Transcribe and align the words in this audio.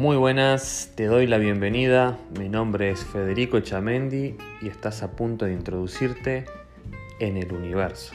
Muy 0.00 0.16
buenas, 0.16 0.94
te 0.96 1.04
doy 1.04 1.26
la 1.26 1.36
bienvenida. 1.36 2.18
Mi 2.38 2.48
nombre 2.48 2.90
es 2.90 3.04
Federico 3.04 3.60
Chamendi 3.60 4.34
y 4.62 4.68
estás 4.68 5.02
a 5.02 5.14
punto 5.14 5.44
de 5.44 5.52
introducirte 5.52 6.46
en 7.18 7.36
el 7.36 7.52
universo. 7.52 8.14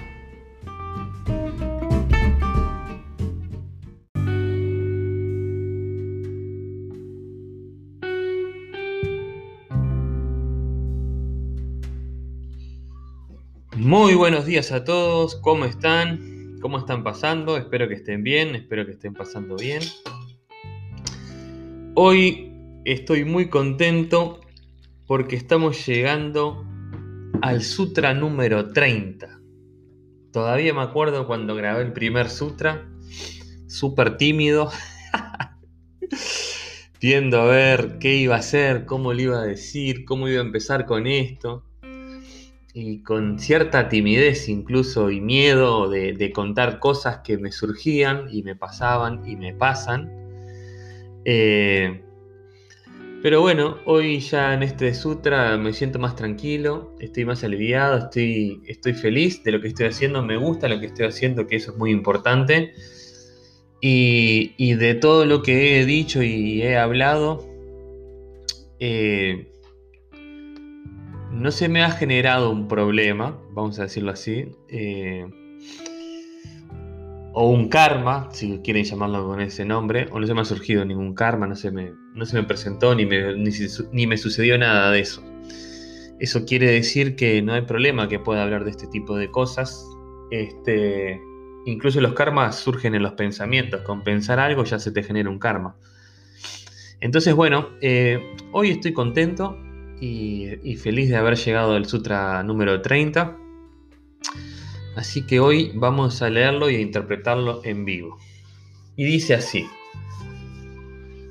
Muy 13.76 14.16
buenos 14.16 14.48
días 14.48 14.72
a 14.72 14.84
todos, 14.84 15.36
¿cómo 15.36 15.66
están? 15.66 16.58
¿Cómo 16.64 16.80
están 16.80 17.04
pasando? 17.04 17.58
Espero 17.58 17.88
que 17.88 17.94
estén 17.94 18.24
bien, 18.24 18.56
espero 18.56 18.88
que 18.88 18.94
estén 18.94 19.14
pasando 19.14 19.56
bien. 19.56 19.84
Hoy 21.98 22.52
estoy 22.84 23.24
muy 23.24 23.48
contento 23.48 24.42
porque 25.08 25.38
estamos 25.38 25.88
llegando 25.88 26.66
al 27.42 27.64
sutra 27.64 28.14
número 28.14 28.74
30. 28.74 29.40
Todavía 30.34 30.74
me 30.74 30.82
acuerdo 30.82 31.26
cuando 31.26 31.56
grabé 31.56 31.84
el 31.84 31.94
primer 31.94 32.30
sutra, 32.30 32.86
súper 33.68 34.18
tímido, 34.18 34.70
viendo 37.02 37.40
a 37.40 37.46
ver 37.46 37.98
qué 37.98 38.18
iba 38.18 38.36
a 38.36 38.40
hacer, 38.40 38.86
cómo 38.86 39.14
le 39.14 39.24
iba 39.24 39.40
a 39.40 39.46
decir, 39.46 40.04
cómo 40.04 40.28
iba 40.28 40.42
a 40.42 40.46
empezar 40.46 40.86
con 40.86 41.08
esto. 41.08 41.64
Y 42.74 43.04
con 43.04 43.40
cierta 43.40 43.88
timidez 43.88 44.50
incluso 44.50 45.12
y 45.12 45.22
miedo 45.22 45.90
de, 45.90 46.32
contar 46.36 46.80
cosas 46.80 47.20
que 47.24 47.38
me 47.38 47.54
surgían 47.54 48.28
y 48.30 48.44
me 48.44 48.58
pasaban 48.58 49.26
y 49.26 49.38
me 49.38 49.54
pasan. 49.54 50.25
Eh, 51.26 52.02
pero 53.26 53.42
bueno, 53.42 53.80
hoy 53.86 54.20
ya 54.20 54.54
en 54.54 54.62
este 54.62 54.94
sutra 54.94 55.58
me 55.58 55.74
siento 55.74 55.98
más 55.98 56.16
tranquilo, 56.16 56.96
estoy 57.00 57.26
más 57.26 57.44
aliviado, 57.44 57.98
estoy, 57.98 58.62
estoy 58.68 58.94
feliz 58.94 59.44
de 59.44 59.52
lo 59.52 59.62
que 59.62 59.70
estoy 59.70 59.88
haciendo, 59.88 60.22
me 60.22 60.38
gusta 60.38 60.70
lo 60.70 60.80
que 60.80 60.86
estoy 60.86 61.08
haciendo, 61.08 61.48
que 61.48 61.56
eso 61.56 61.72
es 61.72 61.78
muy 61.78 61.90
importante. 61.90 62.74
Y, 63.82 64.74
de 64.76 64.96
todo 64.96 65.26
lo 65.26 65.42
que 65.42 65.80
he 65.80 65.86
dicho 65.86 66.24
y 66.24 66.62
he 66.62 66.78
hablado, 66.78 67.48
eh, 68.80 69.52
no 71.32 71.52
se 71.52 71.70
me 71.70 71.84
ha 71.84 71.92
generado 71.92 72.52
un 72.52 72.68
problema, 72.68 73.40
vamos 73.52 73.80
a 73.80 73.84
decirlo 73.84 74.12
así. 74.12 74.50
Eh, 74.70 75.28
o 77.38 77.50
un 77.50 77.68
karma, 77.68 78.30
si 78.32 78.60
quieren 78.60 78.86
llamarlo 78.86 79.28
con 79.28 79.42
ese 79.42 79.66
nombre, 79.66 80.08
o 80.12 80.20
no 80.22 80.26
se 80.26 80.34
me 80.34 80.40
ha 80.40 80.46
surgido 80.46 80.86
ningún 80.86 81.14
karma, 81.14 81.46
no 81.46 81.58
se 81.58 81.70
me, 81.70 81.94
no 82.14 82.26
se 82.26 82.38
me 82.38 82.44
presentó 82.44 82.96
ni 82.96 83.06
me, 83.06 83.36
ni, 83.36 84.08
me 84.08 84.16
sucedió 84.18 84.58
nada 84.58 84.90
de 84.90 85.02
eso. 85.02 85.22
Eso 86.18 86.46
quiere 86.46 86.72
decir 86.72 87.18
que 87.18 87.42
no 87.42 87.54
hay 87.54 87.64
problema 87.64 88.08
que 88.08 88.20
pueda 88.20 88.42
hablar 88.42 88.64
de 88.64 88.72
este 88.72 88.88
tipo 88.88 89.18
de 89.18 89.32
cosas. 89.32 89.86
Este, 90.32 91.20
incluso 91.66 92.00
los 92.00 92.14
karmas 92.14 92.56
surgen 92.56 92.96
en 92.96 93.04
los 93.04 93.12
pensamientos. 93.14 93.82
Con 93.82 94.02
pensar 94.06 94.40
algo 94.40 94.64
ya 94.64 94.80
se 94.80 94.94
te 94.94 95.04
genera 95.04 95.30
un 95.30 95.38
karma. 95.38 95.76
Entonces, 97.02 97.34
bueno, 97.34 97.68
eh, 97.82 98.34
hoy 98.54 98.70
estoy 98.70 98.94
contento 98.94 99.60
y, 100.00 100.52
y 100.64 100.78
feliz 100.78 101.10
de 101.10 101.18
haber 101.18 101.36
llegado 101.36 101.74
al 101.74 101.86
sutra 101.86 102.42
número 102.44 102.82
30. 102.82 103.40
Así 104.96 105.26
que 105.26 105.40
hoy 105.40 105.72
vamos 105.76 106.22
a 106.22 106.30
leerlo 106.30 106.70
y 106.70 106.76
a 106.76 106.82
interpretarlo 106.82 107.62
en 107.66 107.84
vivo. 107.84 108.18
Y 108.96 109.04
dice 109.04 109.34
así. 109.34 109.68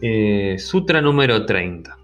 Eh, 0.02 0.56
sutra 0.58 1.00
número 1.00 1.46
30. 1.46 1.96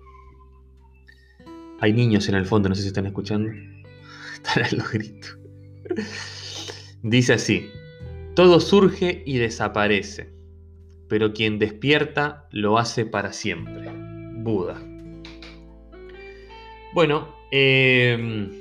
Hay 1.81 1.93
niños 1.93 2.29
en 2.29 2.35
el 2.37 2.47
fondo, 2.47 2.69
no 2.69 2.75
sé 2.75 2.83
si 2.83 2.89
están 2.89 3.07
escuchando. 3.07 3.51
Estarán 4.35 4.79
los 4.79 4.91
gritos. 4.91 5.39
Dice 7.03 7.35
así. 7.35 7.71
Todo 8.35 8.61
surge 8.61 9.23
y 9.27 9.37
desaparece, 9.37 10.33
pero 11.09 11.35
quien 11.35 11.59
despierta 11.59 12.49
lo 12.53 12.79
hace 12.79 13.05
para 13.05 13.33
siempre. 13.33 13.91
Buda. 14.43 14.81
Bueno, 16.95 17.29
eh, 17.51 18.60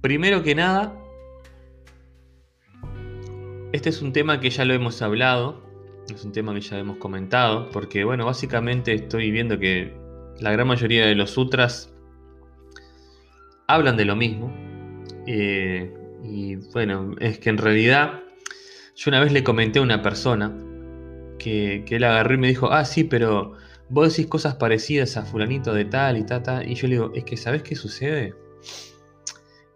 Primero 0.00 0.44
que 0.44 0.54
nada, 0.54 0.96
este 3.72 3.88
es 3.88 4.00
un 4.00 4.12
tema 4.12 4.38
que 4.38 4.48
ya 4.48 4.64
lo 4.64 4.72
hemos 4.72 5.02
hablado, 5.02 5.60
es 6.08 6.24
un 6.24 6.30
tema 6.30 6.54
que 6.54 6.60
ya 6.60 6.78
hemos 6.78 6.98
comentado, 6.98 7.68
porque 7.70 8.04
bueno, 8.04 8.24
básicamente 8.26 8.94
estoy 8.94 9.32
viendo 9.32 9.58
que 9.58 9.92
la 10.38 10.52
gran 10.52 10.68
mayoría 10.68 11.04
de 11.04 11.16
los 11.16 11.32
sutras 11.32 11.92
hablan 13.66 13.96
de 13.96 14.04
lo 14.04 14.14
mismo. 14.14 14.54
Eh, 15.26 15.92
y 16.22 16.56
bueno, 16.72 17.16
es 17.18 17.40
que 17.40 17.50
en 17.50 17.58
realidad 17.58 18.22
yo 18.94 19.10
una 19.10 19.20
vez 19.20 19.32
le 19.32 19.42
comenté 19.42 19.80
a 19.80 19.82
una 19.82 20.00
persona 20.00 20.56
que, 21.40 21.82
que 21.84 21.96
él 21.96 22.04
agarró 22.04 22.34
y 22.34 22.38
me 22.38 22.48
dijo, 22.48 22.70
ah, 22.70 22.84
sí, 22.84 23.02
pero 23.02 23.54
vos 23.88 24.10
decís 24.10 24.28
cosas 24.28 24.54
parecidas 24.54 25.16
a 25.16 25.24
fulanito 25.24 25.74
de 25.74 25.84
tal 25.84 26.18
y 26.18 26.24
tata. 26.24 26.64
Y 26.64 26.76
yo 26.76 26.86
le 26.86 26.94
digo, 26.94 27.12
es 27.14 27.24
que 27.24 27.36
¿sabes 27.36 27.62
qué 27.62 27.74
sucede? 27.74 28.34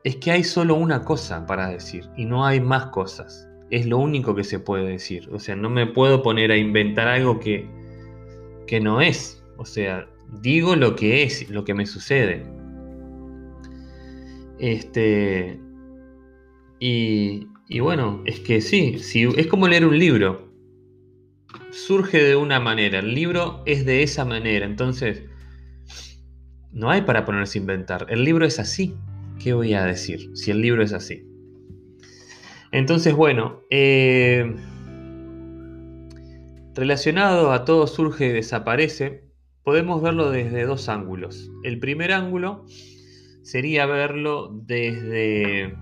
Es 0.04 0.16
que 0.16 0.32
hay 0.32 0.44
solo 0.44 0.74
una 0.74 1.04
cosa 1.04 1.46
para 1.46 1.68
decir 1.68 2.08
y 2.16 2.24
no 2.24 2.44
hay 2.44 2.60
más 2.60 2.86
cosas. 2.86 3.48
Es 3.70 3.86
lo 3.86 3.98
único 3.98 4.34
que 4.34 4.44
se 4.44 4.58
puede 4.58 4.86
decir. 4.86 5.28
O 5.32 5.38
sea, 5.38 5.56
no 5.56 5.70
me 5.70 5.86
puedo 5.86 6.22
poner 6.22 6.50
a 6.50 6.56
inventar 6.56 7.08
algo 7.08 7.40
que, 7.40 7.68
que 8.66 8.80
no 8.80 9.00
es. 9.00 9.42
O 9.56 9.64
sea, 9.64 10.08
digo 10.40 10.76
lo 10.76 10.96
que 10.96 11.22
es, 11.22 11.48
lo 11.48 11.64
que 11.64 11.74
me 11.74 11.86
sucede. 11.86 12.44
Este. 14.58 15.58
Y, 16.80 17.46
y 17.68 17.80
bueno, 17.80 18.22
es 18.26 18.40
que 18.40 18.60
sí, 18.60 18.98
sí, 18.98 19.28
es 19.36 19.46
como 19.46 19.68
leer 19.68 19.86
un 19.86 19.98
libro. 19.98 20.52
Surge 21.70 22.22
de 22.22 22.36
una 22.36 22.60
manera, 22.60 22.98
el 22.98 23.14
libro 23.14 23.62
es 23.66 23.86
de 23.86 24.02
esa 24.02 24.24
manera, 24.24 24.66
entonces 24.66 25.22
no 26.72 26.90
hay 26.90 27.02
para 27.02 27.24
ponerse 27.24 27.58
a 27.58 27.60
inventar. 27.60 28.06
El 28.08 28.24
libro 28.24 28.44
es 28.44 28.58
así. 28.58 28.94
¿Qué 29.42 29.52
voy 29.52 29.74
a 29.74 29.84
decir 29.84 30.30
si 30.34 30.50
el 30.50 30.60
libro 30.60 30.82
es 30.82 30.92
así? 30.92 31.26
Entonces, 32.70 33.14
bueno, 33.14 33.62
eh, 33.70 34.56
relacionado 36.74 37.52
a 37.52 37.64
todo 37.64 37.86
surge 37.86 38.26
y 38.26 38.32
desaparece, 38.32 39.24
podemos 39.62 40.00
verlo 40.00 40.30
desde 40.30 40.64
dos 40.64 40.88
ángulos. 40.88 41.50
El 41.64 41.78
primer 41.78 42.12
ángulo 42.12 42.64
sería 43.42 43.86
verlo 43.86 44.50
desde, 44.52 45.74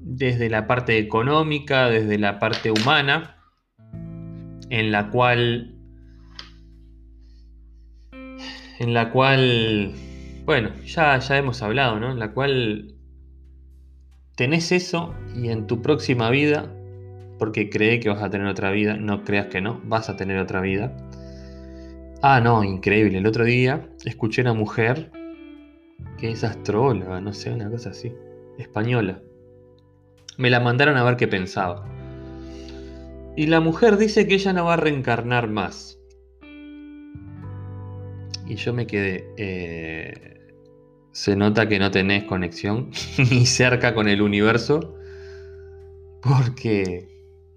desde 0.00 0.48
la 0.48 0.66
parte 0.66 0.98
económica, 0.98 1.90
desde 1.90 2.18
la 2.18 2.38
parte 2.38 2.70
humana, 2.70 3.36
en 4.70 4.92
la 4.92 5.10
cual, 5.10 5.74
en 8.78 8.94
la 8.94 9.10
cual 9.10 9.94
bueno, 10.44 10.70
ya, 10.84 11.18
ya 11.18 11.38
hemos 11.38 11.62
hablado, 11.62 11.98
¿no? 11.98 12.12
En 12.12 12.18
la 12.18 12.32
cual 12.32 12.94
tenés 14.36 14.72
eso 14.72 15.14
y 15.34 15.48
en 15.48 15.66
tu 15.66 15.80
próxima 15.80 16.30
vida, 16.30 16.70
porque 17.38 17.70
cree 17.70 18.00
que 18.00 18.08
vas 18.08 18.22
a 18.22 18.30
tener 18.30 18.46
otra 18.46 18.70
vida, 18.70 18.96
no 18.96 19.24
creas 19.24 19.46
que 19.46 19.60
no, 19.60 19.80
vas 19.84 20.10
a 20.10 20.16
tener 20.16 20.38
otra 20.38 20.60
vida. 20.60 20.94
Ah, 22.22 22.40
no, 22.40 22.64
increíble. 22.64 23.18
El 23.18 23.26
otro 23.26 23.44
día 23.44 23.88
escuché 24.04 24.42
una 24.42 24.54
mujer 24.54 25.10
que 26.18 26.30
es 26.30 26.44
astróloga, 26.44 27.20
no 27.20 27.32
sé, 27.32 27.50
una 27.52 27.70
cosa 27.70 27.90
así, 27.90 28.12
española. 28.58 29.20
Me 30.36 30.50
la 30.50 30.60
mandaron 30.60 30.96
a 30.96 31.04
ver 31.04 31.16
qué 31.16 31.28
pensaba. 31.28 31.86
Y 33.36 33.46
la 33.46 33.60
mujer 33.60 33.96
dice 33.96 34.26
que 34.26 34.34
ella 34.34 34.52
no 34.52 34.66
va 34.66 34.74
a 34.74 34.76
reencarnar 34.76 35.48
más. 35.48 35.98
Y 38.46 38.56
yo 38.56 38.72
me 38.72 38.86
quedé. 38.86 39.32
Eh, 39.36 40.34
se 41.14 41.36
nota 41.36 41.68
que 41.68 41.78
no 41.78 41.92
tenés 41.92 42.24
conexión 42.24 42.90
ni 43.30 43.46
cerca 43.46 43.94
con 43.94 44.08
el 44.08 44.20
universo. 44.20 44.96
Porque 46.20 47.06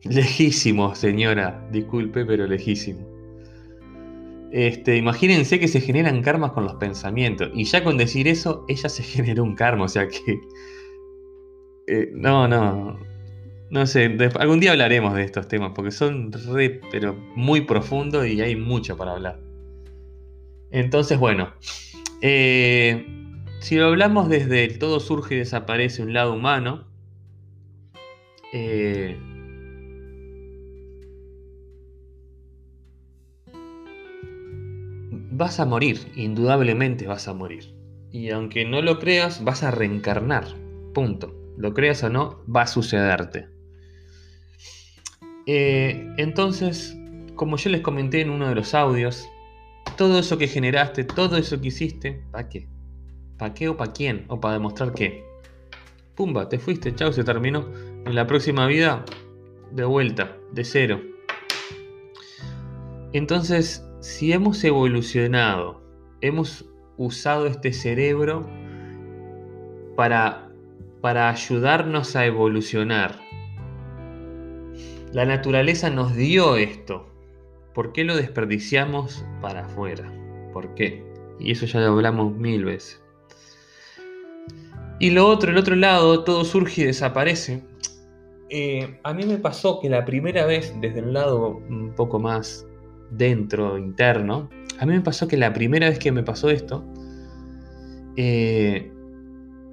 lejísimo, 0.04 0.94
señora, 0.94 1.68
disculpe, 1.72 2.24
pero 2.24 2.46
lejísimo. 2.46 3.00
Este, 4.52 4.96
imagínense 4.96 5.60
que 5.60 5.68
se 5.68 5.82
generan 5.82 6.22
karmas 6.22 6.52
con 6.52 6.66
los 6.66 6.76
pensamientos. 6.76 7.50
Y 7.54 7.64
ya 7.64 7.84
con 7.84 7.98
decir 7.98 8.28
eso, 8.28 8.64
ella 8.68 8.90
se 8.90 9.02
generó 9.16 9.44
un 9.44 9.56
karma. 9.56 9.86
O 9.86 9.90
sea 9.90 10.08
que. 10.08 10.40
Eh, 11.88 12.12
no, 12.14 12.48
no. 12.48 13.00
No 13.72 13.88
sé, 13.88 14.16
algún 14.40 14.60
día 14.60 14.72
hablaremos 14.72 15.14
de 15.16 15.24
estos 15.24 15.48
temas 15.48 15.72
porque 15.76 15.92
son 15.92 16.32
re, 16.32 16.80
pero 16.92 17.16
muy 17.36 17.62
profundos 17.62 18.26
y 18.26 18.40
hay 18.40 18.56
mucho 18.56 18.96
para 18.96 19.14
hablar. 19.14 19.42
Entonces, 20.70 21.18
bueno. 21.18 21.52
Eh, 22.22 23.06
si 23.60 23.76
lo 23.76 23.88
hablamos 23.88 24.30
desde 24.30 24.64
el 24.64 24.80
todo 24.80 25.00
surge 25.00 25.36
y 25.36 25.40
desaparece 25.40 26.04
un 26.04 26.14
lado 26.14 26.34
humano, 26.34 26.88
eh, 28.54 29.18
vas 35.32 35.60
a 35.60 35.66
morir, 35.66 36.00
indudablemente 36.16 37.08
vas 37.08 37.28
a 37.28 37.34
morir. 37.34 37.74
Y 38.12 38.30
aunque 38.30 38.66
no 38.66 38.82
lo 38.82 39.00
creas, 39.00 39.44
vas 39.44 39.64
a 39.64 39.72
reencarnar. 39.72 40.46
Punto. 40.94 41.34
Lo 41.58 41.74
creas 41.74 42.04
o 42.04 42.10
no, 42.10 42.44
va 42.54 42.64
a 42.64 42.68
sucederte. 42.68 43.48
Eh, 45.48 46.08
entonces, 46.18 46.96
como 47.36 47.58
yo 47.58 47.70
les 47.72 47.82
comenté 47.82 48.22
en 48.22 48.30
uno 48.30 48.48
de 48.48 48.56
los 48.56 48.74
audios, 48.74 49.28
todo 49.98 50.20
eso 50.20 50.38
que 50.38 50.48
generaste, 50.48 51.04
todo 51.04 51.38
eso 51.38 51.60
que 51.60 51.70
hiciste, 51.70 52.22
¿para 52.32 52.50
qué? 52.50 52.68
¿Para 53.38 53.54
qué 53.54 53.70
o 53.70 53.78
para 53.78 53.94
quién? 53.94 54.26
¿O 54.28 54.40
para 54.40 54.56
demostrar 54.56 54.94
qué? 54.94 55.24
Pumba, 56.16 56.50
te 56.50 56.58
fuiste, 56.58 56.94
chao, 56.96 57.14
se 57.14 57.24
terminó. 57.24 57.68
En 58.06 58.16
la 58.16 58.26
próxima 58.26 58.66
vida, 58.66 59.06
de 59.72 59.86
vuelta, 59.86 60.36
de 60.52 60.64
cero. 60.64 61.02
Entonces, 63.14 63.88
si 64.00 64.32
hemos 64.32 64.64
evolucionado, 64.64 65.82
hemos 66.22 66.66
usado 66.98 67.46
este 67.46 67.74
cerebro 67.74 68.50
para, 69.96 70.50
para 71.02 71.30
ayudarnos 71.30 72.16
a 72.16 72.26
evolucionar, 72.26 73.20
la 75.14 75.26
naturaleza 75.26 75.90
nos 75.90 76.16
dio 76.16 76.58
esto. 76.58 77.08
¿Por 77.74 77.94
qué 77.94 78.04
lo 78.04 78.16
desperdiciamos 78.16 79.24
para 79.42 79.66
afuera? 79.66 80.12
¿Por 80.52 80.74
qué? 80.74 81.06
Y 81.40 81.52
eso 81.52 81.66
ya 81.66 81.80
lo 81.80 81.94
hablamos 81.94 82.36
mil 82.36 82.66
veces. 82.66 83.07
Y 85.00 85.12
lo 85.12 85.28
otro, 85.28 85.52
el 85.52 85.58
otro 85.58 85.76
lado, 85.76 86.24
todo 86.24 86.44
surge 86.44 86.82
y 86.82 86.86
desaparece. 86.86 87.62
Eh, 88.50 89.00
a 89.04 89.14
mí 89.14 89.26
me 89.26 89.38
pasó 89.38 89.80
que 89.80 89.90
la 89.90 90.06
primera 90.06 90.46
vez, 90.46 90.74
desde 90.82 91.00
el 91.00 91.14
lado 91.14 91.62
un 91.70 91.94
poco 91.96 92.20
más 92.20 92.66
dentro, 93.12 93.78
interno, 93.78 94.50
a 94.80 94.86
mí 94.86 94.94
me 94.94 95.02
pasó 95.02 95.28
que 95.28 95.38
la 95.38 95.54
primera 95.54 95.90
vez 95.90 96.00
que 96.00 96.12
me 96.12 96.24
pasó 96.24 96.50
esto, 96.50 96.86
eh, 98.16 98.92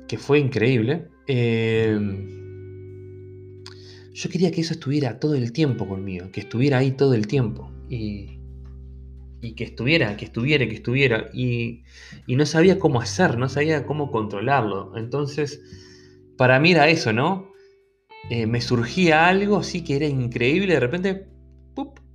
que 0.09 0.19
fue 0.19 0.39
increíble, 0.41 1.09
eh, 1.27 1.99
yo 4.13 4.31
quería 4.31 4.51
que 4.51 4.61
eso 4.61 4.75
estuviera 4.75 5.19
todo 5.19 5.35
el 5.35 5.53
tiempo 5.53 5.89
conmigo, 5.89 6.31
que 6.31 6.41
estuviera 6.41 6.79
ahí 6.79 6.93
todo 6.93 7.15
el 7.15 7.27
tiempo. 7.27 7.71
Y, 7.89 8.34
y 9.45 9.55
que 9.55 9.65
estuviera, 9.65 10.17
que 10.17 10.25
estuviera, 10.25 10.67
que 10.67 10.75
estuviera. 10.75 11.29
Y, 11.35 11.85
y, 12.27 12.37
no 12.37 12.47
sabía 12.47 12.79
cómo 12.79 13.01
hacer, 13.01 13.37
no 13.37 13.51
sabía 13.51 13.85
cómo 13.85 14.11
controlarlo. 14.11 14.97
Entonces, 14.97 15.61
para 16.39 16.59
mí 16.61 16.73
era 16.73 16.89
eso, 16.89 17.13
¿no? 17.13 17.53
Eh, 18.31 18.47
me 18.47 18.63
surgía 18.63 19.29
algo 19.29 19.59
así 19.59 19.85
que 19.85 19.97
era 19.97 20.07
increíble, 20.07 20.73
de 20.73 20.81
repente, 20.81 21.29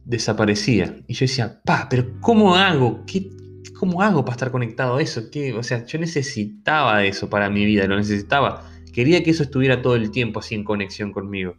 desaparecía. 0.06 0.98
Y 1.08 1.14
yo 1.14 1.26
decía, 1.26 1.62
pa, 1.64 1.88
pero 1.88 2.20
¿cómo 2.20 2.56
hago? 2.56 3.06
¿Qué, 3.06 3.30
¿Cómo 3.78 4.02
hago 4.02 4.26
para 4.26 4.34
estar 4.34 4.52
conectado 4.52 4.96
a 4.96 5.02
eso? 5.02 5.30
¿Qué? 5.32 5.54
O 5.54 5.62
sea, 5.62 5.86
yo 5.86 6.00
necesitaba 6.00 7.06
eso 7.06 7.30
para 7.30 7.52
mi 7.52 7.64
vida, 7.64 7.86
lo 7.86 7.96
necesitaba. 7.96 8.68
Quería 8.92 9.24
que 9.24 9.30
eso 9.30 9.44
estuviera 9.44 9.84
todo 9.84 9.96
el 9.96 10.10
tiempo 10.10 10.40
así 10.40 10.56
en 10.56 10.64
conexión 10.64 11.12
conmigo. 11.12 11.58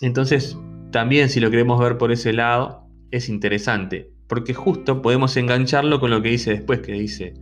Entonces, 0.00 0.56
también 0.90 1.28
si 1.28 1.38
lo 1.38 1.52
queremos 1.52 1.78
ver 1.78 1.98
por 1.98 2.10
ese 2.10 2.32
lado, 2.32 2.88
es 3.12 3.28
interesante, 3.28 4.10
porque 4.30 4.54
justo 4.54 5.02
podemos 5.02 5.36
engancharlo 5.36 5.98
con 5.98 6.10
lo 6.10 6.22
que 6.22 6.28
dice 6.28 6.52
después, 6.52 6.78
que 6.78 6.92
dice, 6.92 7.34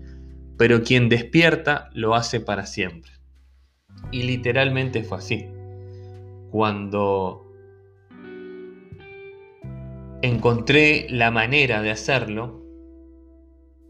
pero 0.56 0.82
quien 0.82 1.10
despierta 1.10 1.90
lo 1.92 2.14
hace 2.14 2.40
para 2.40 2.64
siempre. 2.64 3.12
Y 4.10 4.22
literalmente 4.22 5.04
fue 5.04 5.18
así. 5.18 5.46
Cuando 6.50 7.46
encontré 10.22 11.08
la 11.10 11.30
manera 11.30 11.82
de 11.82 11.90
hacerlo 11.90 12.64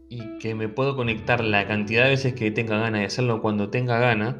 y 0.09 0.37
que 0.39 0.53
me 0.53 0.67
puedo 0.67 0.97
conectar 0.97 1.41
la 1.41 1.65
cantidad 1.67 2.03
de 2.03 2.09
veces 2.09 2.33
que 2.33 2.51
tenga 2.51 2.79
ganas 2.79 2.99
de 2.99 3.07
hacerlo 3.07 3.41
cuando 3.41 3.69
tenga 3.69 3.97
ganas, 3.97 4.35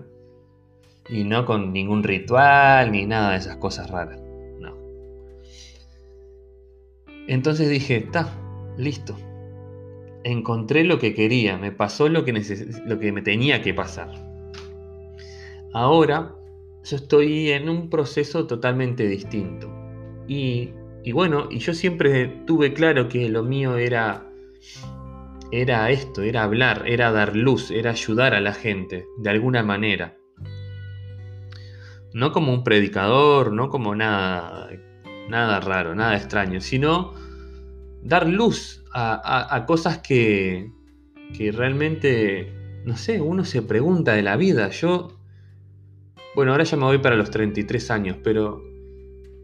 y 1.07 1.23
no 1.23 1.45
con 1.45 1.71
ningún 1.71 2.03
ritual 2.03 2.91
ni 2.91 3.05
nada 3.05 3.31
de 3.31 3.37
esas 3.37 3.55
cosas 3.55 3.89
raras. 3.89 4.19
No. 4.59 4.75
Entonces 7.29 7.69
dije, 7.69 7.95
está, 7.95 8.29
listo. 8.79 9.15
Encontré 10.23 10.83
lo 10.83 10.99
que 10.99 11.13
quería, 11.13 11.57
me 11.57 11.71
pasó 11.71 12.09
lo 12.09 12.25
que, 12.25 12.33
lo 12.85 12.99
que 12.99 13.11
me 13.11 13.21
tenía 13.21 13.61
que 13.61 13.73
pasar. 13.73 14.09
Ahora 15.73 16.35
yo 16.83 16.95
estoy 16.95 17.51
en 17.51 17.69
un 17.69 17.89
proceso 17.89 18.47
totalmente 18.47 19.07
distinto. 19.07 19.71
Y, 20.27 20.71
y 21.03 21.11
bueno, 21.11 21.47
y 21.49 21.59
yo 21.59 21.73
siempre 21.73 22.27
tuve 22.45 22.73
claro 22.73 23.07
que 23.07 23.29
lo 23.29 23.43
mío 23.43 23.77
era 23.77 24.25
era 25.51 25.89
esto, 25.89 26.21
era 26.21 26.43
hablar, 26.43 26.83
era 26.85 27.11
dar 27.11 27.35
luz, 27.35 27.71
era 27.71 27.91
ayudar 27.91 28.35
a 28.35 28.39
la 28.39 28.53
gente 28.53 29.05
de 29.17 29.29
alguna 29.31 29.63
manera 29.63 30.19
no 32.13 32.31
como 32.31 32.53
un 32.53 32.63
predicador, 32.63 33.51
no 33.53 33.69
como 33.69 33.95
nada, 33.95 34.69
nada 35.29 35.59
raro, 35.59 35.95
nada 35.95 36.15
extraño, 36.15 36.61
sino 36.61 37.13
dar 38.01 38.27
luz 38.27 38.83
a, 38.93 39.63
cosas 39.67 39.99
que, 39.99 40.71
que 41.37 41.51
realmente, 41.51 42.53
no 42.85 42.97
sé, 42.97 43.21
uno 43.21 43.45
se 43.45 43.61
pregunta 43.61 44.13
de 44.13 44.23
la 44.23 44.35
vida. 44.35 44.69
Yo, 44.69 45.19
bueno, 46.35 46.51
ahora 46.51 46.63
ya 46.63 46.77
me 46.77 46.85
voy 46.85 46.99
para 46.99 47.15
los 47.15 47.31
33 47.31 47.91
años, 47.91 48.17
pero 48.23 48.63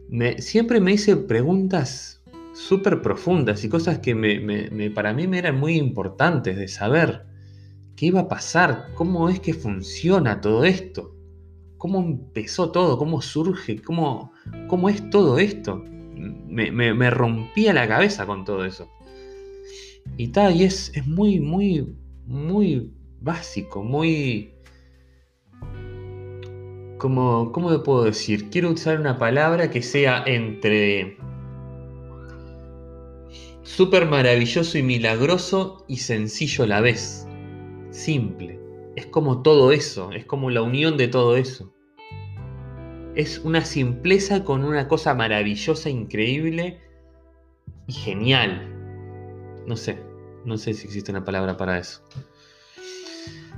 me, 0.08 0.40
siempre 0.40 0.80
me 0.80 0.92
hice 0.92 1.16
preguntas 1.16 2.22
súper 2.54 3.02
profundas 3.02 3.64
y 3.64 3.68
cosas 3.68 3.98
que 3.98 4.14
me, 4.14 4.90
para 4.90 5.12
mí 5.12 5.26
me 5.26 5.38
eran 5.38 5.58
muy 5.58 5.76
importantes 5.76 6.56
de 6.56 6.68
saber 6.68 7.26
qué 7.96 8.06
iba 8.06 8.20
a 8.20 8.28
pasar, 8.28 8.88
cómo 8.94 9.28
es 9.28 9.40
que 9.40 9.54
funciona 9.54 10.40
todo 10.40 10.64
esto 10.64 11.16
cómo 11.78 12.00
empezó 12.00 12.70
todo, 12.70 12.98
cómo 12.98 13.22
surge, 13.22 13.80
cómo, 13.82 14.32
cómo 14.68 14.88
es 14.88 15.08
todo 15.10 15.38
esto. 15.38 15.84
Me, 16.16 17.10
rompía 17.10 17.72
la 17.72 17.86
cabeza 17.86 18.26
con 18.26 18.44
todo 18.44 18.64
eso. 18.64 18.88
Y 20.16 20.28
tal, 20.28 20.56
y 20.56 20.64
es, 20.64 20.92
es 20.94 21.06
muy, 21.06 21.40
muy, 21.40 21.94
muy 22.24 22.92
básico, 23.20 23.82
muy... 23.82 24.52
Como, 26.98 27.52
¿Cómo 27.52 27.70
le 27.70 27.80
puedo 27.80 28.04
decir? 28.04 28.48
Quiero 28.48 28.70
usar 28.70 28.98
una 28.98 29.18
palabra 29.18 29.70
que 29.70 29.82
sea 29.82 30.24
entre 30.26 31.18
súper 33.62 34.06
maravilloso 34.06 34.78
y 34.78 34.82
milagroso 34.82 35.84
y 35.88 35.98
sencillo 35.98 36.64
a 36.64 36.68
la 36.68 36.80
vez. 36.80 37.28
Simple. 37.90 38.58
Es 38.96 39.06
como 39.06 39.42
todo 39.42 39.72
eso, 39.72 40.10
es 40.12 40.24
como 40.24 40.48
la 40.48 40.62
unión 40.62 40.96
de 40.96 41.08
todo 41.08 41.36
eso 41.36 41.75
es 43.16 43.38
una 43.38 43.64
simpleza 43.64 44.44
con 44.44 44.62
una 44.62 44.86
cosa 44.88 45.14
maravillosa, 45.14 45.88
increíble 45.88 46.78
y 47.86 47.92
genial. 47.92 48.72
No 49.66 49.76
sé, 49.76 49.98
no 50.44 50.58
sé 50.58 50.74
si 50.74 50.86
existe 50.86 51.10
una 51.10 51.24
palabra 51.24 51.56
para 51.56 51.78
eso. 51.78 52.02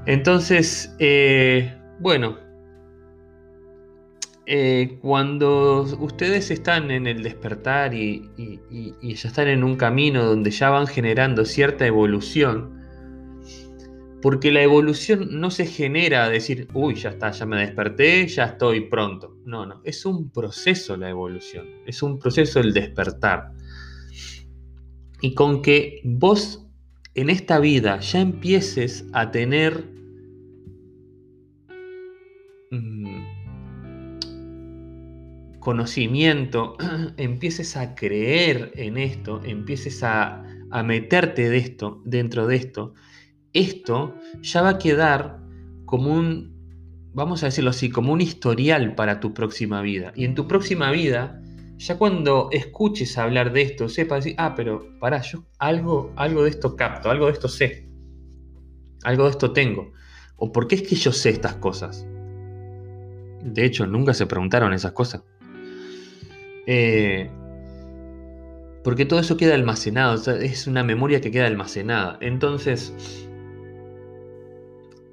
Entonces, 0.07 0.95
eh, 1.01 1.77
bueno, 1.99 2.39
eh, 4.47 4.99
cuando 5.03 5.83
ustedes 5.99 6.51
están 6.51 6.91
en 6.93 7.07
el 7.07 7.23
despertar 7.23 7.93
y, 7.93 8.31
y, 8.39 9.15
ya 9.15 9.29
están 9.29 9.49
en 9.49 9.65
un 9.65 9.77
camino 9.77 10.25
donde 10.25 10.51
ya 10.53 10.71
van 10.71 10.87
generando 10.87 11.45
cierta 11.45 11.85
evolución, 11.85 12.78
porque 14.21 14.51
la 14.51 14.63
evolución 14.63 15.41
no 15.41 15.51
se 15.51 15.67
genera 15.67 16.29
decir, 16.29 16.69
uy, 16.75 16.97
ya 16.97 17.11
está, 17.11 17.31
ya 17.31 17.47
me 17.47 17.61
desperté, 17.61 18.27
ya 18.27 18.47
estoy 18.47 18.89
pronto. 18.89 19.37
No, 19.45 19.65
no, 19.65 19.81
es 19.85 20.05
un 20.05 20.31
proceso 20.31 20.97
la 20.97 21.09
evolución, 21.09 21.67
es 21.87 22.03
un 22.03 22.19
proceso 22.19 22.59
el 22.61 22.73
despertar. 22.73 23.53
Y 25.21 25.35
con 25.35 25.63
que 25.63 26.01
vos 26.05 26.67
en 27.15 27.31
esta 27.31 27.61
vida 27.61 28.01
ya 28.01 28.21
empieces 28.21 29.07
a 29.13 29.31
tener 29.31 29.85
mm, 32.71 33.21
conocimiento, 35.61 36.77
empieces 37.17 37.77
a 37.77 37.95
creer 37.95 38.73
en 38.75 38.99
esto, 38.99 39.41
empieces 39.45 40.03
a, 40.03 40.45
a 40.71 40.83
meterte 40.83 41.49
de 41.49 41.59
esto, 41.59 42.03
dentro 42.05 42.49
de 42.49 42.57
esto, 42.57 42.95
esto 43.53 44.15
ya 44.43 44.63
va 44.63 44.71
a 44.71 44.79
quedar 44.79 45.41
como 45.85 46.13
un, 46.13 46.55
vamos 47.15 47.43
a 47.43 47.47
decirlo 47.47 47.71
así, 47.71 47.91
como 47.91 48.13
un 48.13 48.21
historial 48.21 48.95
para 48.95 49.21
tu 49.21 49.35
próxima 49.35 49.83
vida. 49.83 50.13
Y 50.15 50.25
en 50.25 50.35
tu 50.35 50.47
próxima 50.47 50.91
vida, 50.91 51.41
ya 51.77 51.97
cuando 51.99 52.49
escuches 52.53 53.19
hablar 53.19 53.53
de 53.53 53.63
esto, 53.63 53.89
sepas 53.89 54.25
decir, 54.25 54.37
ah, 54.39 54.55
pero 54.55 54.99
pará, 55.01 55.23
yo 55.23 55.45
algo, 55.59 56.13
algo 56.17 56.45
de 56.45 56.51
esto 56.51 56.77
capto, 56.77 57.11
algo 57.11 57.27
de 57.27 57.33
esto 57.33 57.49
sé, 57.49 57.89
algo 59.05 59.25
de 59.25 59.31
esto 59.31 59.53
tengo. 59.53 59.93
¿O 60.37 60.53
por 60.53 60.69
qué 60.69 60.77
es 60.77 60.83
que 60.83 60.95
yo 60.97 61.13
sé 61.13 61.31
estas 61.31 61.57
cosas? 61.57 62.07
De 63.43 63.65
hecho, 63.65 63.87
nunca 63.87 64.15
se 64.15 64.27
preguntaron 64.27 64.73
esas 64.73 64.93
cosas. 64.93 65.23
Eh, 66.67 67.31
Porque 68.85 69.05
todo 69.05 69.21
eso 69.21 69.37
queda 69.37 69.55
almacenado, 69.55 70.15
es 70.33 70.67
una 70.67 70.83
memoria 70.85 71.21
que 71.21 71.31
queda 71.31 71.47
almacenada. 71.47 72.19
Entonces, 72.21 73.28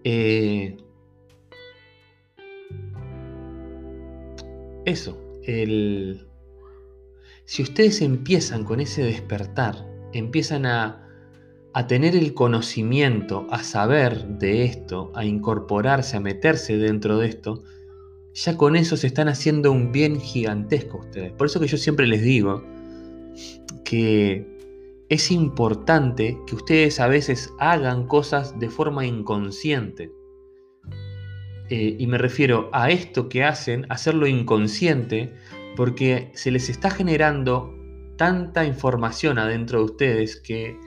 eh, 0.05 0.77
eso, 4.85 5.19
el, 5.43 6.27
si 7.45 7.63
ustedes 7.63 8.01
empiezan 8.01 8.63
con 8.63 8.79
ese 8.79 9.03
despertar, 9.03 9.83
empiezan 10.13 10.67
a, 10.67 11.09
a 11.73 11.87
tener 11.87 12.15
el 12.15 12.35
conocimiento, 12.35 13.47
a 13.49 13.63
saber 13.63 14.27
de 14.27 14.65
esto, 14.65 15.11
a 15.15 15.25
incorporarse, 15.25 16.17
a 16.17 16.19
meterse 16.19 16.77
dentro 16.77 17.17
de 17.17 17.27
esto, 17.27 17.63
ya 18.35 18.57
con 18.57 18.75
eso 18.75 18.97
se 18.97 19.07
están 19.07 19.27
haciendo 19.27 19.71
un 19.71 19.91
bien 19.91 20.21
gigantesco 20.21 20.99
ustedes. 20.99 21.31
Por 21.31 21.47
eso 21.47 21.59
que 21.59 21.67
yo 21.67 21.77
siempre 21.77 22.05
les 22.05 22.21
digo 22.21 22.63
que 23.83 24.54
es 25.09 25.31
importante 25.31 26.39
que 26.47 26.55
ustedes 26.55 26.99
a 26.99 27.07
veces 27.07 27.53
hagan 27.59 28.07
cosas 28.07 28.57
de 28.59 28.69
forma 28.69 29.05
inconsciente. 29.05 30.11
Eh, 31.69 31.95
y 31.99 32.07
me 32.07 32.17
refiero 32.17 32.69
a 32.73 32.89
esto 32.89 33.29
que 33.29 33.43
hacen, 33.43 33.85
hacerlo 33.89 34.27
inconsciente, 34.27 35.33
porque 35.75 36.31
se 36.33 36.51
les 36.51 36.69
está 36.69 36.89
generando 36.89 37.73
tanta 38.17 38.65
información 38.65 39.37
adentro 39.37 39.79
de 39.79 39.85
ustedes 39.85 40.39
que 40.39 40.79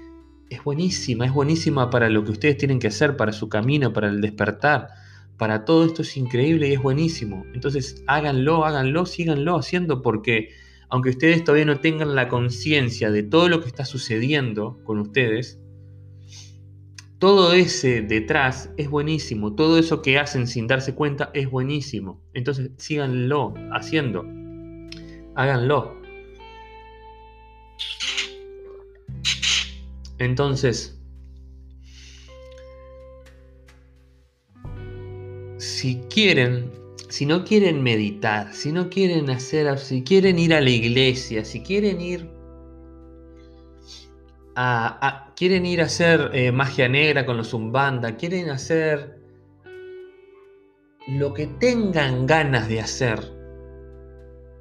es 0.51 0.65
buenísima, 0.65 1.27
es 1.27 1.33
buenísima 1.33 1.91
para 1.91 2.09
lo 2.09 2.25
que 2.25 2.31
ustedes 2.33 2.57
tienen 2.57 2.79
que 2.79 2.89
hacer, 2.89 3.17
para 3.17 3.33
su 3.33 3.49
camino, 3.49 3.93
para 3.93 4.09
el 4.09 4.21
despertar. 4.21 4.89
Para 5.37 5.65
todo 5.65 5.85
esto 5.85 6.03
es 6.03 6.17
increíble 6.17 6.69
y 6.69 6.73
es 6.73 6.83
buenísimo. 6.83 7.45
Entonces 7.55 8.03
háganlo, 8.07 8.65
háganlo, 8.65 9.07
síganlo 9.07 9.57
haciendo 9.57 10.03
porque 10.03 10.51
aunque 10.89 11.11
ustedes 11.11 11.45
todavía 11.45 11.67
no 11.67 11.81
tengan 11.81 12.15
la 12.15 12.29
conciencia 12.29 13.11
de 13.11 13.23
todo 13.23 13.49
lo 13.49 13.61
que 13.61 13.67
está 13.67 13.85
sucediendo 13.85 14.81
con 14.85 14.99
ustedes, 14.99 15.61
todo 17.19 17.53
ese 17.53 18.01
detrás 18.01 18.71
es 18.77 18.89
buenísimo, 18.89 19.55
todo 19.55 19.79
eso 19.79 20.03
que 20.03 20.19
hacen 20.19 20.47
sin 20.47 20.67
darse 20.67 20.95
cuenta 20.95 21.31
es 21.35 21.51
buenísimo. 21.51 22.23
Entonces 22.33 22.71
síganlo 22.77 23.55
haciendo, 23.73 24.25
háganlo. 25.35 25.99
Entonces, 30.19 31.01
si 35.59 35.97
quieren 36.11 36.73
si 37.09 37.27
no 37.27 37.45
quieren 37.45 37.83
meditar, 37.83 38.53
si 38.53 38.73
no 38.73 38.91
quieren 38.91 39.31
hacer, 39.31 39.79
si 39.79 40.05
quieren 40.05 40.39
ir 40.39 40.55
a 40.55 40.61
la 40.61 40.71
iglesia, 40.71 41.45
si 41.45 41.63
quieren 41.63 42.01
ir 42.01 42.29
a, 44.57 45.33
quieren 45.37 45.65
ir 45.65 45.81
a 45.81 45.85
hacer 45.85 46.31
eh, 46.35 46.51
magia 46.53 46.89
negra 46.89 47.25
con 47.25 47.37
los 47.37 47.55
Umbanda, 47.55 48.17
quieren 48.17 48.51
hacer 48.51 49.19
lo 51.07 51.33
que 51.33 51.47
tengan 51.47 52.27
ganas 52.27 52.69
de 52.69 52.81
hacer, 52.81 53.21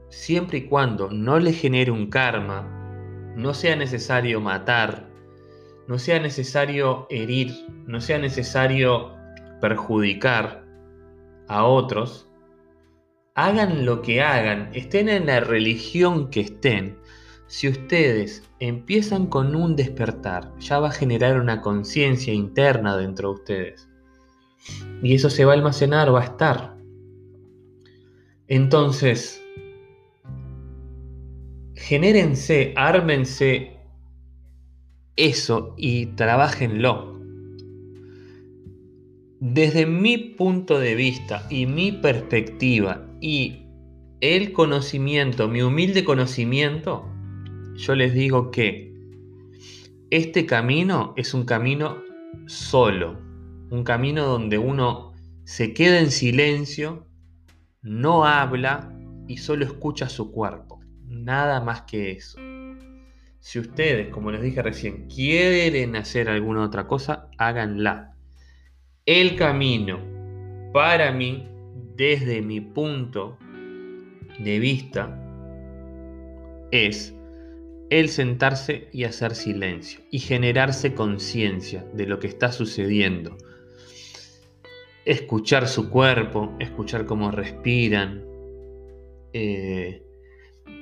siempre 0.10 0.60
y 0.60 0.68
cuando 0.68 1.10
no 1.10 1.39
les 1.39 1.60
genere 1.60 1.92
un 1.92 2.10
karma, 2.10 3.34
no 3.36 3.54
sea 3.54 3.75
necesario 3.75 4.39
matar, 4.39 5.10
no 5.88 6.00
sea 6.00 6.20
necesario 6.20 7.08
herir, 7.10 7.54
no 7.88 8.00
sea 8.00 8.20
necesario 8.20 9.13
perjudicar 9.60 10.63
a 11.48 11.63
otros, 11.66 12.26
hagan 13.38 13.86
lo 13.86 14.01
que 14.01 14.20
hagan, 14.20 14.72
estén 14.74 15.08
en 15.10 15.27
la 15.27 15.39
religión 15.39 16.32
que 16.32 16.41
estén, 16.41 16.98
si 17.46 17.70
ustedes 17.70 18.41
empiezan 18.60 19.27
con 19.27 19.56
un 19.56 19.75
despertar, 19.75 20.51
ya 20.60 20.79
va 20.79 20.88
a 20.88 20.91
generar 20.91 21.39
una 21.39 21.62
conciencia 21.62 22.34
interna 22.34 22.98
dentro 22.98 23.29
de 23.29 23.36
ustedes. 23.36 23.89
Y 25.03 25.13
eso 25.13 25.29
se 25.29 25.46
va 25.46 25.53
a 25.53 25.56
almacenar, 25.56 26.13
va 26.13 26.22
a 26.22 26.25
estar. 26.25 26.77
Entonces, 28.48 29.39
genérense, 31.75 32.74
ármense 32.75 33.77
eso 35.15 35.75
y 35.77 36.08
trabajenlo. 36.08 37.22
Desde 39.39 39.86
mi 39.86 40.17
punto 40.17 40.79
de 40.79 40.96
vista 40.96 41.46
y 41.51 41.67
mi 41.67 41.91
perspectiva 41.91 43.07
y 43.22 43.64
el 44.22 44.52
conocimiento, 44.54 45.48
mi 45.48 45.62
humilde 45.62 46.04
conocimiento, 46.04 47.06
yo 47.76 47.96
les 47.96 48.14
digo 48.14 48.52
que 48.52 48.94
este 50.10 50.46
camino 50.46 51.14
es 51.18 51.34
un 51.34 51.46
camino 51.46 52.02
solo, 52.48 53.20
un 53.70 53.84
camino 53.84 54.26
donde 54.26 54.58
uno 54.58 55.14
se 55.44 55.74
queda 55.74 56.00
en 56.00 56.12
silencio, 56.12 57.08
no 57.82 58.26
habla 58.26 58.94
y 59.28 59.38
solo 59.38 59.66
escucha 59.66 60.10
su 60.10 60.32
cuerpo, 60.32 60.80
nada 61.06 61.62
más 61.62 61.84
que 61.84 62.12
eso. 62.12 62.40
Si 63.40 63.60
ustedes, 63.60 64.10
como 64.10 64.32
les 64.32 64.42
dije 64.42 64.62
recién, 64.62 65.08
quieren 65.08 65.96
hacer 65.96 66.28
alguna 66.28 66.64
otra 66.64 66.88
cosa, 66.88 67.30
háganla. 67.38 68.16
El 69.06 69.36
camino 69.36 70.00
para 70.74 71.12
mí 71.12 71.48
desde 71.96 72.41
mi 72.41 72.62
punto 72.62 73.38
de 74.39 74.60
vista, 74.60 75.24
es 76.72 77.13
el 77.89 78.10
sentarse 78.10 78.89
y 78.91 79.05
hacer 79.05 79.36
silencio 79.36 80.01
y 80.12 80.19
generarse 80.19 80.93
conciencia 80.93 81.86
de 81.93 82.05
lo 82.05 82.19
que 82.19 82.27
está 82.27 82.51
sucediendo. 82.51 83.38
Escuchar 85.05 85.67
su 85.67 85.89
cuerpo, 85.89 86.53
escuchar 86.60 87.05
cómo 87.05 87.31
respiran. 87.31 88.25
Eh, 89.31 90.03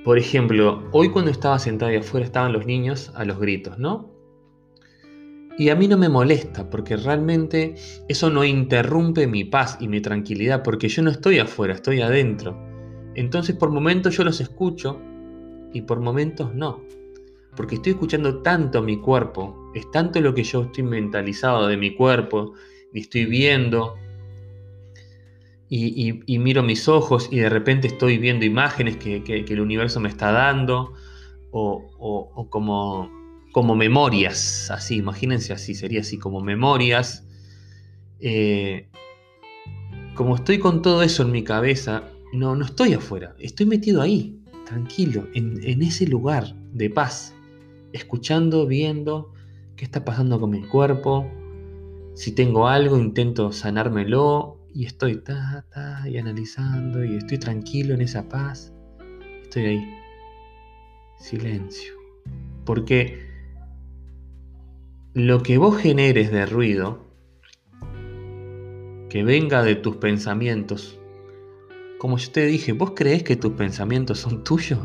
por 0.04 0.18
ejemplo, 0.18 0.90
hoy 0.92 1.10
cuando 1.10 1.30
estaba 1.30 1.60
sentado 1.60 1.92
ahí 1.92 1.98
afuera 1.98 2.26
estaban 2.26 2.54
los 2.54 2.66
niños 2.66 3.12
a 3.16 3.24
los 3.24 3.40
gritos, 3.40 3.78
¿no? 3.78 4.15
Y 5.58 5.70
a 5.70 5.76
mí 5.76 5.88
no 5.88 5.98
me 5.98 6.10
molesta 6.10 6.70
porque 6.70 6.98
realmente 6.98 7.76
eso 8.10 8.30
no 8.30 8.44
interrumpe 8.44 9.26
mi 9.26 9.46
paz 9.46 9.78
y 9.80 9.88
mi 9.88 10.02
tranquilidad 10.02 10.64
porque 10.64 10.90
yo 10.90 11.02
no 11.02 11.12
estoy 11.12 11.40
afuera, 11.40 11.74
estoy 11.74 12.02
adentro. 12.02 12.58
Entonces 13.16 13.56
por 13.56 13.72
momentos 13.72 14.18
yo 14.18 14.26
los 14.26 14.42
escucho 14.42 15.00
y 15.72 15.82
por 15.82 16.02
momentos 16.02 16.54
no. 16.54 16.84
Porque 17.56 17.76
estoy 17.76 17.94
escuchando 17.94 18.42
tanto 18.42 18.82
mi 18.82 19.00
cuerpo, 19.00 19.72
es 19.74 19.90
tanto 19.92 20.20
lo 20.20 20.34
que 20.34 20.44
yo 20.44 20.64
estoy 20.64 20.84
mentalizado 20.84 21.68
de 21.68 21.78
mi 21.78 21.96
cuerpo 21.96 22.54
y 22.94 23.00
estoy 23.00 23.26
viendo 23.26 23.96
y, 25.70 26.38
miro 26.38 26.64
mis 26.64 26.88
ojos 26.90 27.30
y 27.32 27.40
de 27.40 27.50
repente 27.50 27.88
estoy 27.88 28.18
viendo 28.18 28.46
imágenes 28.46 28.98
que, 28.98 29.24
el 29.26 29.62
universo 29.62 30.02
me 30.02 30.10
está 30.10 30.32
dando 30.32 30.94
o 31.52 32.48
como 32.50 33.25
como 33.56 33.74
memorias, 33.74 34.70
así, 34.70 34.98
imagínense 34.98 35.54
así, 35.54 35.76
sería 35.76 36.02
así, 36.02 36.18
como 36.18 36.42
memorias. 36.42 37.26
Eh, 38.20 38.90
como 40.14 40.36
estoy 40.36 40.60
con 40.60 40.82
todo 40.82 41.02
eso 41.04 41.24
en 41.24 41.32
mi 41.32 41.42
cabeza, 41.42 42.04
no, 42.34 42.54
no 42.58 42.66
estoy 42.66 42.96
afuera, 42.96 43.34
estoy 43.40 43.66
metido 43.66 44.02
ahí, 44.02 44.44
tranquilo, 44.66 45.30
en, 45.34 45.64
en 45.64 45.84
ese 45.84 46.06
lugar 46.06 46.54
de 46.74 46.90
paz, 46.90 47.34
escuchando, 47.94 48.68
viendo 48.68 49.32
qué 49.78 49.86
está 49.86 50.04
pasando 50.04 50.38
con 50.38 50.50
mi 50.50 50.64
cuerpo, 50.64 51.26
si 52.14 52.34
tengo 52.34 52.68
algo, 52.68 53.00
intento 53.00 53.54
sanármelo 53.54 54.58
y 54.74 54.86
estoy 54.86 55.22
ta, 55.22 55.66
ta, 55.74 56.04
y 56.10 56.18
analizando 56.18 57.06
y 57.06 57.16
estoy 57.16 57.38
tranquilo 57.38 57.94
en 57.94 58.02
esa 58.02 58.28
paz. 58.28 58.74
Estoy 59.44 59.66
ahí. 59.66 59.90
Silencio. 61.20 61.94
Porque 62.66 63.25
lo 65.16 65.42
que 65.44 65.58
vos 65.58 65.78
generes 65.78 66.30
de 66.30 66.46
ruido, 66.46 67.00
que 69.10 69.24
venga 69.24 69.64
de 69.64 69.76
tus 69.76 69.96
pensamientos, 69.96 71.00
como 72.00 72.18
yo 72.18 72.32
te 72.32 72.46
dije, 72.46 72.74
¿vos 72.74 72.92
crees 72.94 73.24
que 73.24 73.38
tus 73.38 73.54
pensamientos 73.54 74.20
son 74.20 74.44
tuyos? 74.44 74.80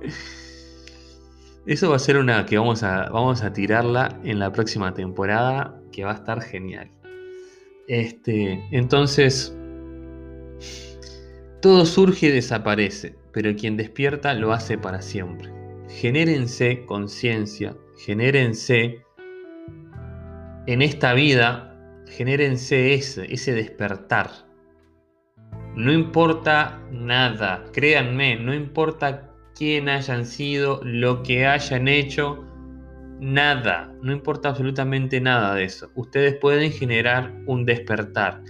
Eso 1.66 1.90
va 1.90 1.96
a 1.96 1.98
ser 1.98 2.16
una 2.16 2.46
que 2.46 2.56
vamos 2.56 2.82
a, 2.82 3.10
vamos 3.10 3.42
a 3.42 3.52
tirarla 3.52 4.18
en 4.24 4.38
la 4.38 4.52
próxima 4.52 4.94
temporada, 4.94 5.82
que 5.92 6.04
va 6.04 6.12
a 6.12 6.14
estar 6.14 6.40
genial. 6.40 6.90
Este, 7.88 8.66
entonces, 8.70 9.54
todo 11.60 11.84
surge 11.84 12.28
y 12.28 12.30
desaparece, 12.30 13.16
pero 13.32 13.54
quien 13.54 13.76
despierta 13.76 14.32
lo 14.32 14.54
hace 14.54 14.78
para 14.78 15.02
siempre. 15.02 15.52
Genérense 15.90 16.86
conciencia, 16.86 17.76
genérense 17.98 19.05
en 20.66 20.82
esta 20.82 21.14
vida, 21.14 21.74
genérense 22.08 22.94
ese, 22.94 23.32
ese 23.32 23.52
despertar. 23.54 24.30
No 25.74 25.92
importa 25.92 26.80
nada, 26.90 27.64
créanme, 27.72 28.36
no 28.36 28.54
importa 28.54 29.30
quién 29.54 29.88
hayan 29.88 30.24
sido, 30.24 30.80
lo 30.82 31.22
que 31.22 31.46
hayan 31.46 31.86
hecho, 31.86 32.44
nada, 33.20 33.94
no 34.02 34.12
importa 34.12 34.48
absolutamente 34.50 35.20
nada 35.20 35.54
de 35.54 35.64
eso. 35.64 35.90
Ustedes 35.94 36.34
pueden 36.34 36.72
generar 36.72 37.32
un 37.46 37.64
despertar. 37.64 38.42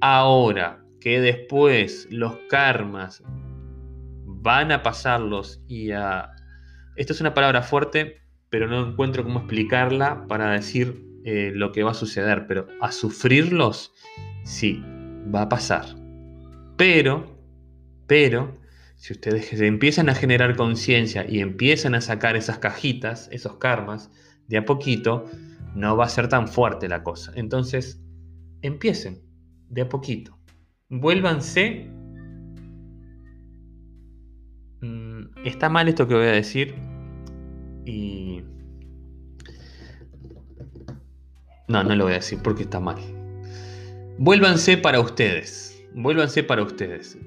Ahora 0.00 0.84
que 1.00 1.20
después 1.20 2.08
los 2.10 2.36
karmas 2.48 3.22
van 4.24 4.72
a 4.72 4.82
pasarlos 4.82 5.62
y 5.66 5.92
a... 5.92 6.30
Esto 6.96 7.12
es 7.12 7.20
una 7.20 7.34
palabra 7.34 7.62
fuerte, 7.62 8.22
pero 8.50 8.68
no 8.68 8.88
encuentro 8.88 9.22
cómo 9.22 9.40
explicarla 9.40 10.26
para 10.28 10.52
decir 10.52 11.05
eh, 11.28 11.50
lo 11.52 11.72
que 11.72 11.82
va 11.82 11.90
a 11.90 11.94
suceder, 11.94 12.46
pero 12.46 12.68
a 12.80 12.92
sufrirlos, 12.92 13.92
sí, 14.44 14.80
va 15.34 15.42
a 15.42 15.48
pasar. 15.48 15.84
Pero, 16.76 17.36
pero, 18.06 18.60
si 18.94 19.12
ustedes 19.12 19.52
empiezan 19.60 20.08
a 20.08 20.14
generar 20.14 20.54
conciencia 20.54 21.26
y 21.28 21.40
empiezan 21.40 21.96
a 21.96 22.00
sacar 22.00 22.36
esas 22.36 22.58
cajitas, 22.58 23.28
esos 23.32 23.56
karmas, 23.56 24.08
de 24.46 24.58
a 24.58 24.64
poquito, 24.64 25.24
no 25.74 25.96
va 25.96 26.04
a 26.04 26.08
ser 26.08 26.28
tan 26.28 26.46
fuerte 26.46 26.88
la 26.88 27.02
cosa. 27.02 27.32
Entonces, 27.34 28.00
empiecen 28.62 29.20
de 29.68 29.82
a 29.82 29.88
poquito. 29.88 30.38
Vuélvanse. 30.90 31.90
Mm, 34.80 35.44
está 35.44 35.68
mal 35.68 35.88
esto 35.88 36.06
que 36.06 36.14
voy 36.14 36.26
a 36.26 36.30
decir. 36.30 36.72
Y... 37.84 38.44
No, 41.68 41.82
no 41.82 41.96
lo 41.96 42.04
voy 42.04 42.12
a 42.12 42.16
decir 42.16 42.38
porque 42.42 42.62
está 42.62 42.80
mal. 42.80 42.96
Vuélvanse 44.18 44.76
para 44.76 45.00
ustedes. 45.00 45.84
Vuélvanse 45.94 46.42
para 46.42 46.62
ustedes. 46.62 47.18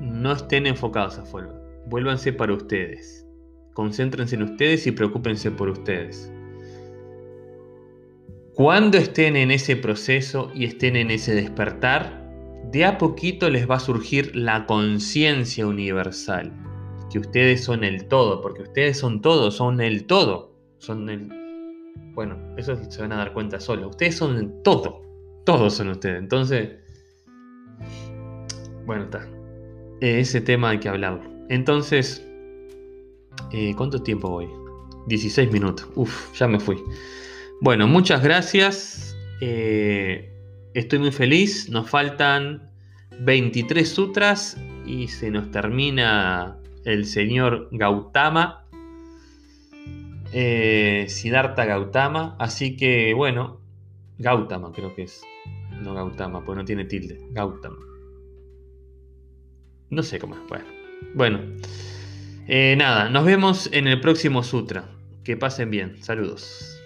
No 0.00 0.32
estén 0.32 0.66
enfocados 0.66 1.18
afuera. 1.18 1.52
Vuélvanse 1.86 2.32
para 2.32 2.52
ustedes. 2.52 3.26
Concéntrense 3.72 4.36
en 4.36 4.42
ustedes 4.42 4.86
y 4.86 4.92
preocúpense 4.92 5.50
por 5.50 5.68
ustedes. 5.68 6.30
Cuando 8.54 8.98
estén 8.98 9.34
en 9.34 9.50
ese 9.50 9.74
proceso 9.74 10.50
y 10.54 10.64
estén 10.64 10.94
en 10.94 11.10
ese 11.10 11.34
despertar, 11.34 12.22
de 12.70 12.84
a 12.84 12.98
poquito 12.98 13.50
les 13.50 13.68
va 13.68 13.76
a 13.76 13.80
surgir 13.80 14.34
la 14.36 14.66
conciencia 14.66 15.66
universal, 15.66 16.52
que 17.10 17.18
ustedes 17.18 17.64
son 17.64 17.82
el 17.82 18.06
todo, 18.06 18.40
porque 18.40 18.62
ustedes 18.62 18.98
son 18.98 19.20
todo, 19.20 19.50
son 19.50 19.80
el 19.80 20.06
todo, 20.06 20.52
son 20.78 21.10
el... 21.10 21.43
Bueno, 22.14 22.38
eso 22.56 22.76
se 22.90 23.00
van 23.00 23.12
a 23.12 23.16
dar 23.16 23.32
cuenta 23.32 23.58
solo, 23.60 23.88
ustedes 23.88 24.16
son 24.16 24.62
todo, 24.62 25.02
todos 25.44 25.74
son 25.74 25.88
ustedes, 25.88 26.18
entonces... 26.18 26.70
Bueno, 28.86 29.04
está. 29.04 29.26
Ese 30.00 30.40
tema 30.40 30.70
hay 30.70 30.78
que 30.78 30.88
hablarlo. 30.88 31.22
Entonces, 31.48 32.26
eh, 33.52 33.74
¿cuánto 33.76 34.02
tiempo 34.02 34.28
voy? 34.28 34.48
16 35.06 35.50
minutos. 35.52 35.88
Uf, 35.94 36.32
ya 36.38 36.48
me 36.48 36.60
fui. 36.60 36.82
Bueno, 37.60 37.86
muchas 37.86 38.22
gracias. 38.22 39.16
Eh, 39.40 40.30
estoy 40.74 40.98
muy 40.98 41.12
feliz. 41.12 41.68
Nos 41.70 41.88
faltan 41.88 42.70
23 43.20 43.88
sutras 43.88 44.56
y 44.86 45.08
se 45.08 45.30
nos 45.30 45.50
termina 45.50 46.58
el 46.84 47.06
señor 47.06 47.68
Gautama. 47.72 48.63
Eh, 50.36 51.06
Siddhartha 51.08 51.64
Gautama. 51.64 52.36
Así 52.40 52.76
que 52.76 53.14
bueno, 53.14 53.60
Gautama 54.18 54.72
creo 54.72 54.94
que 54.94 55.04
es. 55.04 55.22
No 55.80 55.94
Gautama, 55.94 56.44
pues 56.44 56.58
no 56.58 56.64
tiene 56.64 56.84
tilde. 56.84 57.20
Gautama. 57.30 57.78
No 59.90 60.02
sé 60.02 60.18
cómo 60.18 60.34
es. 60.34 60.40
Bueno, 60.48 60.64
bueno. 61.14 61.40
Eh, 62.48 62.74
nada, 62.76 63.08
nos 63.08 63.24
vemos 63.24 63.70
en 63.72 63.86
el 63.86 64.00
próximo 64.00 64.42
sutra. 64.42 64.90
Que 65.22 65.36
pasen 65.36 65.70
bien. 65.70 66.02
Saludos. 66.02 66.82